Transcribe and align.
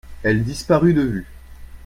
elle 0.23 0.43
disparut 0.43 0.95
de 0.95 1.03
vue. 1.03 1.27